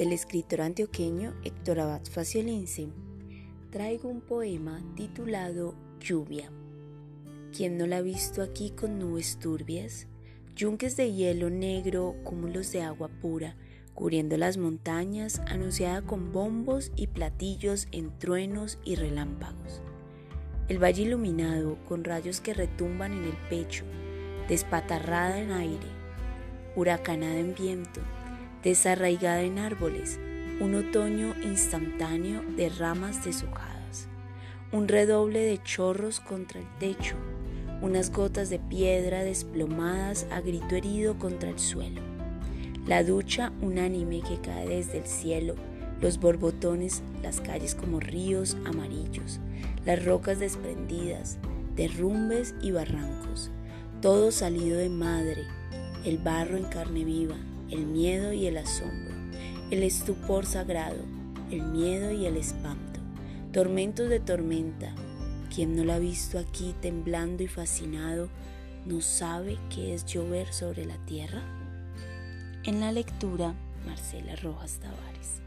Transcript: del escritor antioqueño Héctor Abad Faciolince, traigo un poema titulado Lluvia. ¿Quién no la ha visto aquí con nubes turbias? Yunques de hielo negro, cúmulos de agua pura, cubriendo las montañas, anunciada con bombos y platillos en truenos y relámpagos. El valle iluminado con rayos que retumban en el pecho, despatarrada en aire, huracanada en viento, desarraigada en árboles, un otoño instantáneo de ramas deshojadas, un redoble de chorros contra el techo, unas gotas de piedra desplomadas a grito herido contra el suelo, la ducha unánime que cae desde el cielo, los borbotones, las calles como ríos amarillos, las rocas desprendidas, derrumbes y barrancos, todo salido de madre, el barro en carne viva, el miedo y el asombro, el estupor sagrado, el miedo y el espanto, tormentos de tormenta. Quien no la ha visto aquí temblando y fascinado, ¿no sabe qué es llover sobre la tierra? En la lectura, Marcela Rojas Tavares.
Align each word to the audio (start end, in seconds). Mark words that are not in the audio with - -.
del 0.00 0.14
escritor 0.14 0.62
antioqueño 0.62 1.34
Héctor 1.44 1.80
Abad 1.80 2.00
Faciolince, 2.10 2.88
traigo 3.68 4.08
un 4.08 4.22
poema 4.22 4.82
titulado 4.96 5.74
Lluvia. 6.00 6.50
¿Quién 7.54 7.76
no 7.76 7.86
la 7.86 7.98
ha 7.98 8.00
visto 8.00 8.40
aquí 8.40 8.70
con 8.70 8.98
nubes 8.98 9.38
turbias? 9.38 10.06
Yunques 10.56 10.96
de 10.96 11.12
hielo 11.12 11.50
negro, 11.50 12.16
cúmulos 12.24 12.72
de 12.72 12.80
agua 12.80 13.10
pura, 13.20 13.56
cubriendo 13.92 14.38
las 14.38 14.56
montañas, 14.56 15.42
anunciada 15.46 16.00
con 16.00 16.32
bombos 16.32 16.92
y 16.96 17.08
platillos 17.08 17.86
en 17.92 18.18
truenos 18.18 18.78
y 18.82 18.94
relámpagos. 18.94 19.82
El 20.68 20.82
valle 20.82 21.02
iluminado 21.02 21.76
con 21.84 22.04
rayos 22.04 22.40
que 22.40 22.54
retumban 22.54 23.12
en 23.12 23.24
el 23.24 23.36
pecho, 23.50 23.84
despatarrada 24.48 25.38
en 25.38 25.52
aire, 25.52 25.88
huracanada 26.74 27.36
en 27.36 27.54
viento, 27.54 28.00
desarraigada 28.62 29.42
en 29.42 29.58
árboles, 29.58 30.18
un 30.60 30.74
otoño 30.74 31.34
instantáneo 31.42 32.42
de 32.56 32.68
ramas 32.68 33.24
deshojadas, 33.24 34.08
un 34.72 34.88
redoble 34.88 35.40
de 35.40 35.62
chorros 35.62 36.20
contra 36.20 36.60
el 36.60 36.66
techo, 36.78 37.16
unas 37.80 38.12
gotas 38.12 38.50
de 38.50 38.58
piedra 38.58 39.24
desplomadas 39.24 40.26
a 40.30 40.40
grito 40.40 40.74
herido 40.74 41.18
contra 41.18 41.48
el 41.48 41.58
suelo, 41.58 42.02
la 42.86 43.02
ducha 43.02 43.52
unánime 43.62 44.20
que 44.20 44.38
cae 44.40 44.68
desde 44.68 44.98
el 44.98 45.06
cielo, 45.06 45.54
los 46.02 46.18
borbotones, 46.18 47.02
las 47.22 47.40
calles 47.40 47.74
como 47.74 48.00
ríos 48.00 48.56
amarillos, 48.66 49.40
las 49.86 50.04
rocas 50.04 50.38
desprendidas, 50.38 51.38
derrumbes 51.74 52.54
y 52.60 52.72
barrancos, 52.72 53.50
todo 54.02 54.30
salido 54.30 54.78
de 54.78 54.90
madre, 54.90 55.44
el 56.04 56.18
barro 56.18 56.56
en 56.56 56.64
carne 56.64 57.04
viva, 57.04 57.36
el 57.70 57.86
miedo 57.86 58.32
y 58.32 58.46
el 58.46 58.58
asombro, 58.58 59.14
el 59.70 59.82
estupor 59.82 60.46
sagrado, 60.46 61.04
el 61.50 61.62
miedo 61.62 62.12
y 62.12 62.26
el 62.26 62.36
espanto, 62.36 63.00
tormentos 63.52 64.08
de 64.08 64.20
tormenta. 64.20 64.94
Quien 65.54 65.74
no 65.74 65.84
la 65.84 65.96
ha 65.96 65.98
visto 65.98 66.38
aquí 66.38 66.74
temblando 66.80 67.42
y 67.42 67.48
fascinado, 67.48 68.28
¿no 68.86 69.00
sabe 69.00 69.58
qué 69.74 69.94
es 69.94 70.04
llover 70.06 70.52
sobre 70.52 70.84
la 70.84 70.96
tierra? 71.06 71.42
En 72.64 72.80
la 72.80 72.92
lectura, 72.92 73.54
Marcela 73.86 74.36
Rojas 74.36 74.78
Tavares. 74.80 75.40